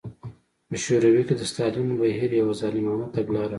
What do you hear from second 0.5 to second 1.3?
په شوروي